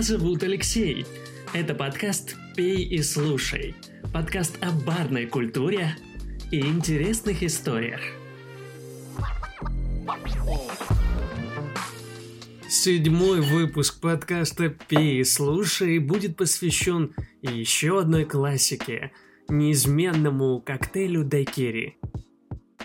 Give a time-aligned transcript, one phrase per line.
[0.00, 1.04] Меня зовут Алексей.
[1.52, 3.74] Это подкаст «Пей и слушай».
[4.14, 5.94] Подкаст о барной культуре
[6.50, 8.00] и интересных историях.
[12.66, 19.12] Седьмой выпуск подкаста «Пей и слушай» будет посвящен еще одной классике–
[19.50, 21.98] неизменному коктейлю дайкири.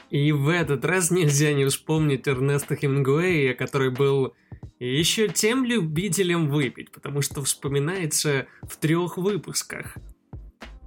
[0.09, 4.33] И в этот раз нельзя не вспомнить Эрнеста Хемингуэя, который был
[4.79, 9.97] и еще тем любителям выпить, потому что вспоминается в трех выпусках.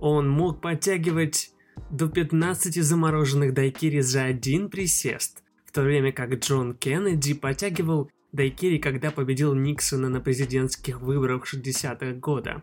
[0.01, 1.53] Он мог подтягивать
[1.91, 8.79] до 15 замороженных дайкири за один присест, в то время как Джон Кеннеди подтягивал дайкири,
[8.79, 12.63] когда победил Никсона на президентских выборах 60-х года.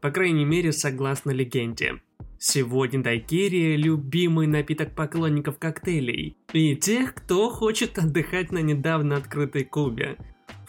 [0.00, 2.00] По крайней мере, согласно легенде.
[2.38, 10.16] Сегодня дайкири– любимый напиток поклонников коктейлей и тех, кто хочет отдыхать на недавно открытой Кубе.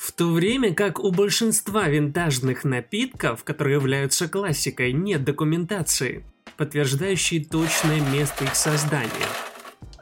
[0.04, 6.26] В то время как у большинства винтажных напитков, которые являются классикой, нет документации,
[6.58, 9.30] подтверждающей точное место их создания.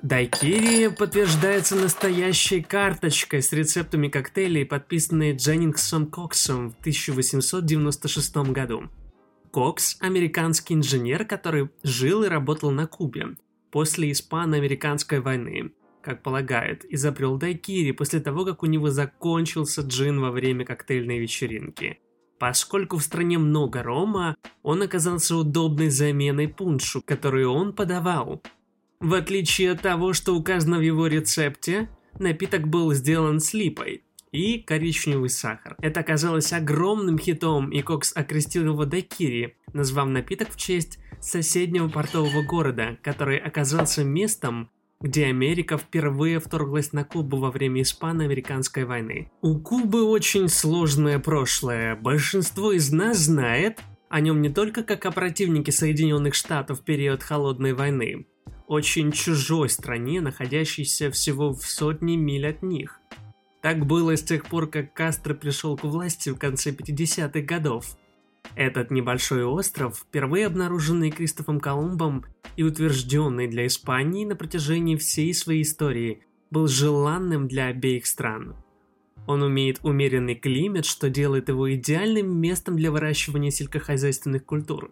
[0.01, 8.89] Дайкири подтверждается настоящей карточкой с рецептами коктейлей, подписанной Дженнингсом Коксом в 1896 году.
[9.51, 13.35] Кокс– американский инженер, который жил и работал на Кубе
[13.69, 20.31] после Испано-Американской войны как полагают, изобрел дайкири после того, как у него закончился джин во
[20.31, 21.99] время коктейльной вечеринки.
[22.39, 28.41] Поскольку в стране много рома, он оказался удобной заменой пуншу, которую он подавал.
[28.99, 34.59] В отличие от того, что указано в его рецепте, напиток был сделан с липой и
[34.59, 35.75] коричневый сахар.
[35.81, 42.41] Это оказалось огромным хитом, и Кокс окрестил его дайкири, назвав напиток в честь соседнего портового
[42.43, 44.69] города, который оказался местом,
[45.01, 49.31] где Америка впервые вторглась на Кубу во время Испано-Американской войны.
[49.41, 51.95] У Кубы очень сложное прошлое.
[51.95, 53.79] Большинство из нас знает
[54.09, 58.27] о нем не только как о противнике Соединенных Штатов в период Холодной войны,
[58.67, 62.99] очень чужой стране, находящейся всего в сотни миль от них.
[63.61, 67.97] Так было с тех пор, как Кастро пришел к власти в конце 50-х годов.
[68.55, 72.25] Этот небольшой остров, впервые обнаруженный Кристофом Колумбом
[72.57, 78.55] и утвержденный для Испании на протяжении всей своей истории, был желанным для обеих стран.
[79.27, 84.91] Он умеет умеренный климат, что делает его идеальным местом для выращивания сельскохозяйственных культур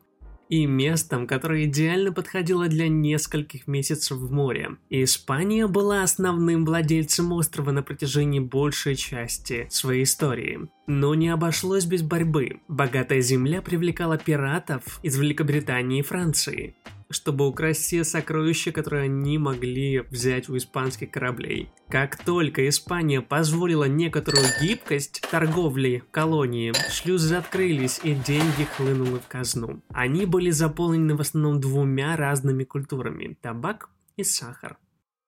[0.50, 4.78] и местом, которое идеально подходило для нескольких месяцев в море.
[4.90, 10.68] Испания была основным владельцем острова на протяжении большей части своей истории.
[10.88, 12.62] Но не обошлось без борьбы.
[12.68, 16.76] Богатая земля привлекала пиратов из Великобритании и Франции
[17.10, 21.70] чтобы украсть все сокровища, которые они могли взять у испанских кораблей.
[21.90, 29.82] Как только Испания позволила некоторую гибкость торговли колонии, шлюзы открылись и деньги хлынули в казну.
[29.90, 34.78] Они были заполнены в основном двумя разными культурами– табак и сахар.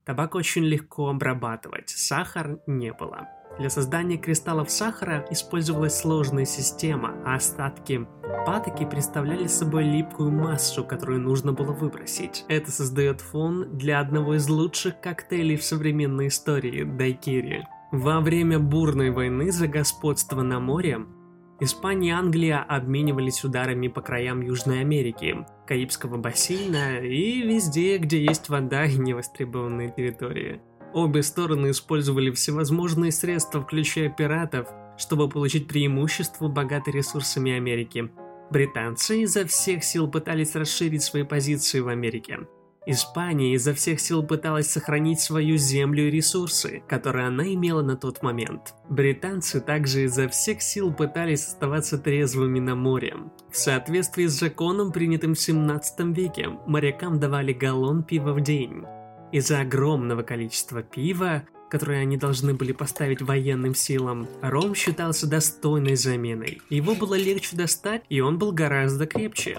[0.03, 3.27] Табак очень легко обрабатывать, сахар не было.
[3.61, 8.07] Для создания кристаллов сахара использовалась сложная система, а остатки
[8.43, 12.43] патоки представляли собой липкую массу, которую нужно было выбросить.
[12.47, 17.63] Это создает фон для одного из лучших коктейлей в современной истории– дайкири.
[17.91, 21.05] Во время бурной войны за господство на море
[21.59, 28.49] Испания и Англия обменивались ударами по краям Южной Америки, Карибского бассейна и везде, где есть
[28.49, 30.61] вода и невостребованные территории.
[30.93, 38.09] Обе стороны использовали всевозможные средства, включая пиратов, чтобы получить преимущество, богатой ресурсами Америки.
[38.49, 42.39] Британцы изо всех сил пытались расширить свои позиции в Америке.
[42.87, 48.23] Испания изо всех сил пыталась сохранить свою землю и ресурсы, которые она имела на тот
[48.23, 48.73] момент.
[48.89, 53.15] Британцы также изо всех сил пытались оставаться трезвыми на море.
[53.51, 58.83] В соответствии с законом, принятым в 17 веке, морякам давали галлон пива в день.
[59.31, 66.61] Из-за огромного количества пива, которое они должны были поставить военным силам, ром считался достойной заменой.
[66.69, 69.57] Его было легче достать, и он был гораздо крепче.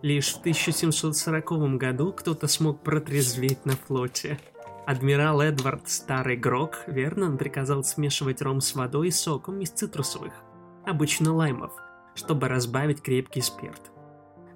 [0.00, 4.38] Лишь в 1740 году кто-то смог протрезветь на флоте.
[4.86, 10.32] Адмирал Эдвард Старый Грок Вернон приказал смешивать ром с водой и соком из цитрусовых,
[10.86, 11.72] обычно лаймов,
[12.14, 13.91] чтобы разбавить крепкий спирт.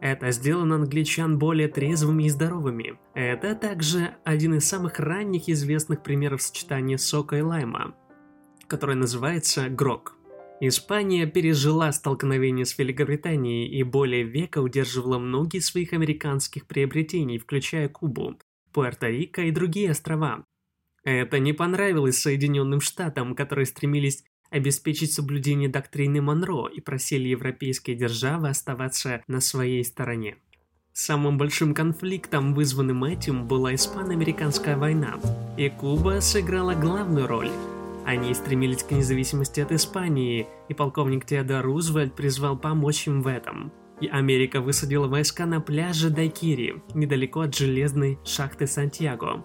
[0.01, 2.99] Это сделано англичан более трезвыми и здоровыми.
[3.15, 7.95] Это также один из самых ранних известных примеров сочетания сока и лайма,
[8.67, 10.17] которое называется грок.
[10.61, 18.39] Испания пережила столкновение с Великобританией и более века удерживала многие своих американских приобретений, включая Кубу,
[18.73, 20.45] Пуэрто-Рико и другие острова.
[21.05, 28.49] Это не понравилось Соединенным Штатам, которые стремились обеспечить соблюдение доктрины Монро и просили европейские державы
[28.49, 30.37] оставаться на своей стороне.
[30.93, 35.21] Самым большим конфликтом, вызванным этим, была испано-американская война,
[35.59, 37.51] и Куба сыграла главную роль.
[38.07, 43.73] Они стремились к независимости от Испании, и полковник Теодор Рузвельт призвал помочь им в этом.
[44.01, 49.45] И Америка высадила войска на пляже Дайкири, недалеко от железной шахты Сантьяго.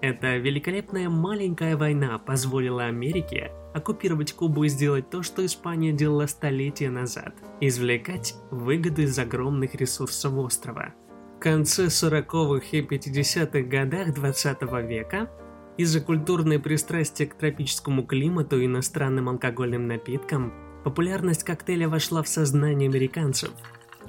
[0.00, 6.90] Эта великолепная маленькая война позволила Америке оккупировать Кубу и сделать то, что Испания делала столетия
[6.90, 10.94] назад– извлекать выгоды из огромных ресурсов острова.
[11.36, 15.30] В конце 40-х и 50-х годах 20 века
[15.76, 20.52] из-за культурной пристрастия к тропическому климату и иностранным алкогольным напиткам
[20.84, 23.50] популярность коктейля вошла в сознание американцев.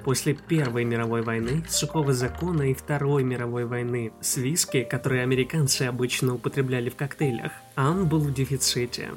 [0.04, 6.34] После Первой мировой войны, сухого закона и Второй мировой войны с виски, которые американцы обычно
[6.34, 9.10] употребляли в коктейлях, он был в дефиците.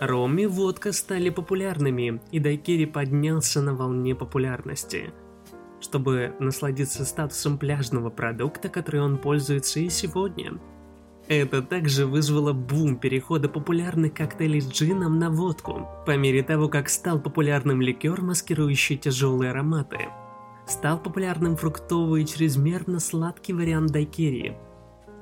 [0.00, 5.12] Ром и водка стали популярными, и дайкири поднялся на волне популярности.
[5.80, 10.54] Чтобы насладиться статусом пляжного продукта, который он пользуется и сегодня.
[11.26, 16.88] Это также вызвало бум перехода популярных коктейлей с джином на водку, по мере того, как
[16.88, 20.08] стал популярным ликер, маскирующий тяжелые ароматы.
[20.66, 24.56] Стал популярным фруктовый и чрезмерно сладкий вариант дайкири–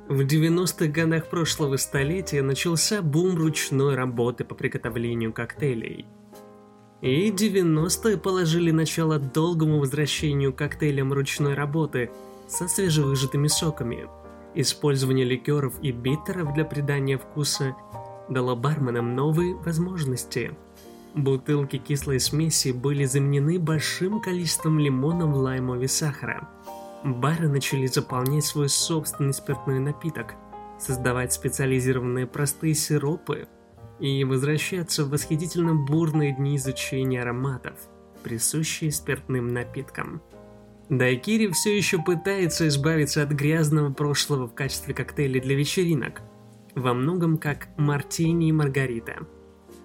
[0.08, 6.06] в 90-х годах прошлого столетия начался бум ручной работы по приготовлению коктейлей.
[7.00, 12.10] И 90-е положили начало долгому возвращению коктейлям ручной работы
[12.46, 14.08] со свежевыжатыми соками.
[14.54, 17.74] Использование ликеров и биттеров для придания вкуса
[18.28, 20.52] дало барменам новые возможности.
[21.14, 26.48] Бутылки кислой смеси были заменены большим количеством лимонов, лаймов и сахара–
[27.06, 30.34] бары начали заполнять свой собственный спиртной напиток,
[30.78, 33.48] создавать специализированные простые сиропы
[34.00, 37.74] и возвращаться в восхитительно бурные дни изучения ароматов,
[38.22, 40.20] присущие спиртным напиткам.
[40.88, 46.22] Дайкири все еще пытается избавиться от грязного прошлого в качестве коктейля для вечеринок,
[46.74, 49.26] во многом как мартини и маргарита.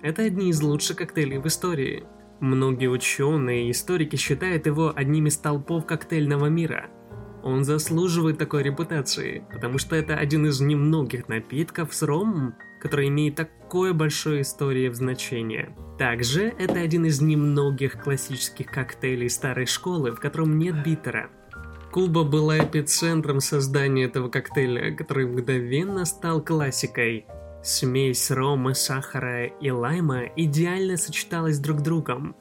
[0.02, 2.04] Это одни из лучших коктейлей в истории.
[2.40, 6.90] Многие ученые и историки считают его одним из толпов коктейльного мира–
[7.44, 13.36] он заслуживает такой репутации, потому что это один из немногих напитков с ромом, который имеет
[13.36, 15.70] такое большое история в значении.
[15.98, 21.30] Также это один из немногих классических коктейлей старой школы, в котором нет битера.
[21.92, 27.26] Куба была эпицентром создания этого коктейля, который мгновенно стал классикой.
[27.64, 32.36] Смесь рома, сахара и лайма идеально сочеталась друг с другом.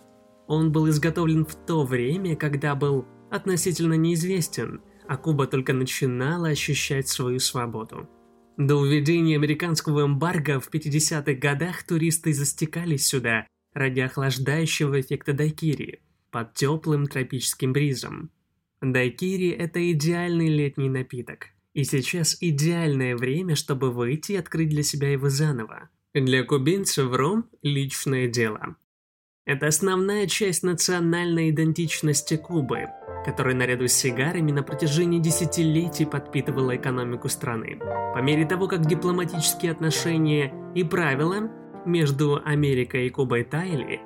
[0.47, 7.09] Он был изготовлен в то время, когда был относительно неизвестен– а Куба только начинала ощущать
[7.09, 8.09] свою свободу.
[8.57, 15.99] До введения американского эмбарго в 50-х годах туристы застекались сюда ради охлаждающего эффекта дайкири
[16.31, 18.31] под теплым тропическим бризом.
[18.81, 25.11] Дайкири– это идеальный летний напиток, и сейчас идеальное время, чтобы выйти и открыть для себя
[25.11, 25.91] его заново.
[26.15, 28.77] Для кубинцев ром– личное дело.
[29.45, 32.85] Это основная часть национальной идентичности Кубы–
[33.25, 37.79] которая наряду с сигарами на протяжении десятилетий подпитывала экономику страны.
[38.15, 41.51] По мере того, как дипломатические отношения и правила
[41.85, 44.01] между Америкой и Кубой таяли,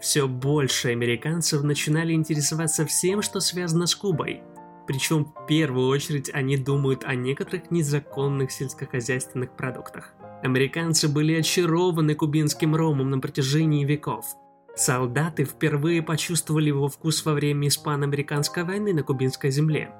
[0.00, 4.42] все больше американцев начинали интересоваться всем, что связано с Кубой.
[4.86, 10.14] Причем в первую очередь они думают о некоторых незаконных сельскохозяйственных продуктах.
[10.42, 14.24] Американцы были очарованы кубинским ромом на протяжении веков–
[14.76, 19.92] Солдаты впервые почувствовали его вкус во время Испано-Американской войны на кубинской земле.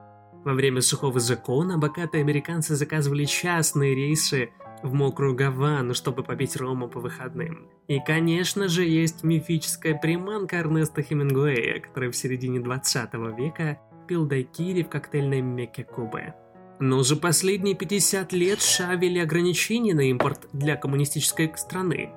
[0.44, 4.50] Во время сухого закона богатые американцы заказывали частные рейсы
[4.82, 7.68] в мокрую Гавану, чтобы попить рому по выходным.
[7.88, 14.82] И, конечно же, есть мифическая приманка Эрнеста Хемингуэя, который в середине 20 века пил дайкири
[14.82, 16.34] в коктейльной мекке Кубы.
[16.78, 22.10] Но за последние 50 лет США ввели ограничения на импорт для коммунистической страны,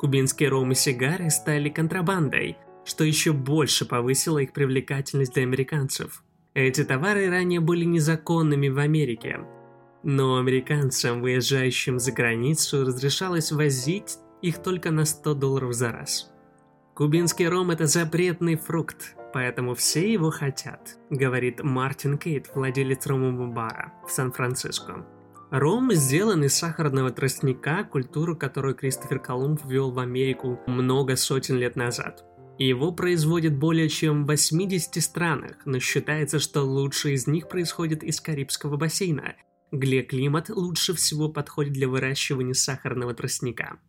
[0.00, 6.24] Кубинские ром и сигары стали контрабандой, что еще больше повысило их привлекательность для американцев.
[6.54, 9.40] Эти товары ранее были незаконными в Америке,
[10.02, 16.32] но американцам, выезжающим за границу, разрешалось возить их только на 100 долларов за раз.
[16.94, 23.92] Кубинский ром– это запретный фрукт, поэтому все его хотят, говорит Мартин Кейт, владелец ромового бара
[24.08, 25.04] в Сан-Франциско.
[25.50, 31.74] Ром сделан из сахарного тростника, культуру, которую Кристофер Колумб ввел в Америку много сотен лет
[31.74, 32.24] назад.
[32.56, 38.20] Его производят более чем в 80 странах, но считается, что лучшие из них происходят из
[38.20, 39.34] Карибского бассейна,
[39.72, 43.80] где климат лучше всего подходит для выращивания сахарного тростника.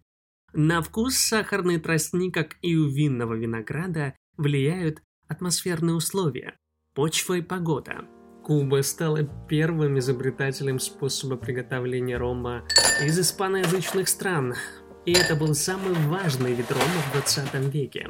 [0.53, 6.57] На вкус сахарные тростник, как и у винного винограда, влияют атмосферные условия,
[6.95, 8.07] почва и погода.
[8.43, 12.63] Куба стала первым изобретателем способа приготовления рома
[13.05, 14.55] из испаноязычных стран,
[15.05, 18.09] и это был самый важный вид рома в 20 веке.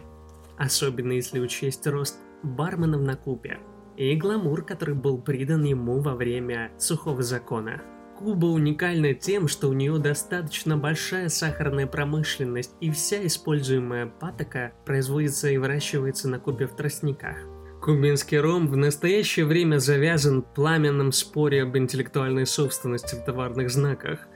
[0.58, 3.60] Особенно если учесть рост барменов на Кубе
[3.98, 7.82] и гламур, который был придан ему во время сухого закона.
[8.18, 15.50] Куба уникальна тем, что у нее достаточно большая сахарная промышленность, и вся используемая патока производится
[15.50, 17.38] и выращивается на Кубе в тростниках.
[17.82, 24.28] Кубинский ром в настоящее время завязан в пламенном споре об интеллектуальной собственности в товарных знаках,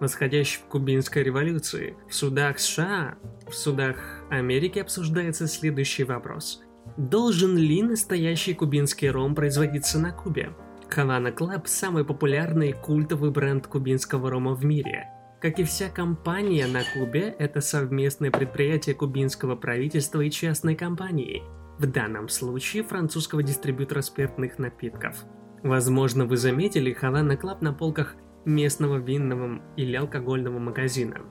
[0.00, 1.96] восходящей в Кубинской революции.
[2.10, 3.14] В судах США,
[3.48, 3.96] в судах
[4.28, 6.60] Америки обсуждается следующий вопрос.
[6.98, 10.50] Должен ли настоящий кубинский ром производиться на Кубе?
[10.94, 15.08] Havana Club– самый популярный культовый бренд кубинского рома в мире.
[15.40, 21.42] Как и вся компания на Кубе, это совместное предприятие кубинского правительства и частной компании–
[21.80, 25.24] в данном случае французского дистрибьютора спиртных напитков.
[25.62, 31.22] Возможно, вы заметили Havana Club на полках местного винного или алкогольного магазина.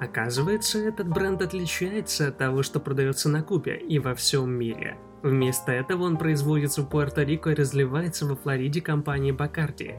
[0.00, 4.96] Оказывается, этот бренд отличается от того, что продается на Кубе и во всем мире.
[5.22, 9.94] Вместо этого он производится в Пуэрто-Рико и разливается во Флориде компанией Бакарди.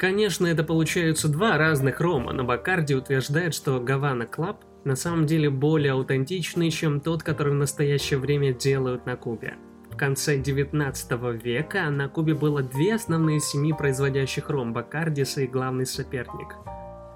[0.00, 5.50] Конечно, это получаются два разных рома, но Бакарди утверждает, что Havana Club на самом деле
[5.50, 9.54] более аутентичный, чем тот, который в настоящее время делают на Кубе.
[9.90, 11.12] В конце 19
[11.42, 16.56] века на Кубе было две основные семьи производящих ром– Бакардис и главный соперник.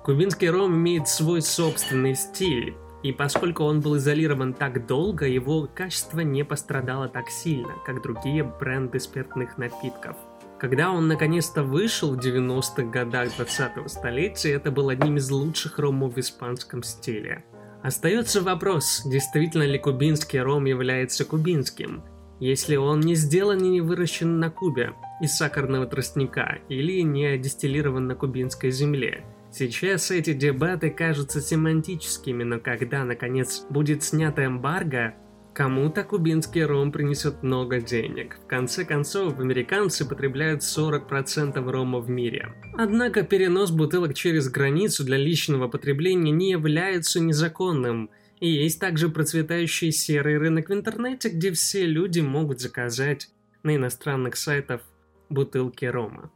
[0.04, 6.20] Кубинский ром имеет свой собственный стиль, и поскольку он был изолирован так долго, его качество
[6.20, 10.16] не пострадало так сильно, как другие бренды спиртных напитков.
[10.58, 16.14] Когда он наконец-то вышел в 90-х годах 20-го столетия, это был одним из лучших ромов
[16.14, 17.44] в испанском стиле.
[17.82, 22.02] Остается вопрос, действительно ли кубинский ром является кубинским,
[22.40, 28.06] если он не сделан и не выращен на Кубе из сахарного тростника или не дистиллирован
[28.06, 29.24] на кубинской земле.
[29.50, 35.14] Сейчас эти дебаты кажутся семантическими, но когда, наконец, будет снята эмбарго,
[35.58, 38.36] Кому-то кубинский ром принесет много денег.
[38.44, 42.54] В конце концов, американцы потребляют 40% рома в мире.
[42.74, 48.08] Однако перенос бутылок через границу для личного потребления не является незаконным.
[48.38, 53.28] И есть также процветающий серый рынок в интернете, где все люди могут заказать
[53.64, 54.82] на иностранных сайтах
[55.28, 56.30] бутылки рома.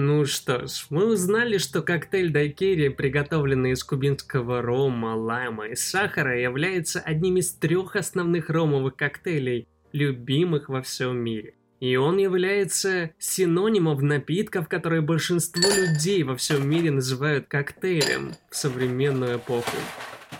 [0.00, 6.40] Ну что ж, мы узнали, что коктейль дайкери, приготовленный из кубинского рома, лайма и сахара,
[6.40, 11.54] является одним из трех основных ромовых коктейлей, любимых во всем мире.
[11.80, 19.38] И он является синонимом напитков, которые большинство людей во всем мире называют коктейлем в современную
[19.38, 19.76] эпоху.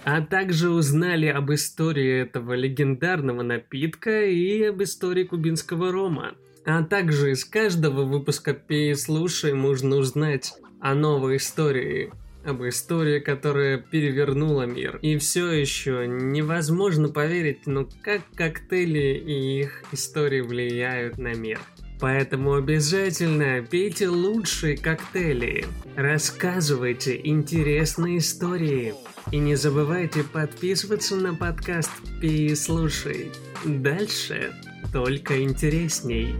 [0.04, 6.36] А также узнали об истории этого легендарного напитка и об истории кубинского рома.
[6.64, 12.12] А также из каждого выпуска «Пей слушай» можно узнать о новой истории,
[12.44, 14.98] об истории, которая перевернула мир.
[15.02, 21.58] И все еще невозможно поверить, ну как коктейли и их истории влияют на мир.
[22.00, 28.94] Поэтому обязательно пейте лучшие коктейли, рассказывайте интересные истории.
[29.32, 31.90] И не забывайте подписываться на подкаст
[32.20, 33.32] «Пей и слушай».
[33.64, 34.52] Дальше
[34.92, 36.34] только интересней.